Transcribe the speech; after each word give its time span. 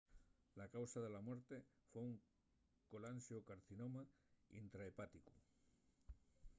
la 0.55 0.67
causa 0.75 0.99
de 1.03 1.11
la 1.15 1.21
muerte 1.27 1.55
foi 1.91 2.03
un 2.09 2.15
colanxocarcinoma 2.91 4.01
intrahepáticu 4.61 5.33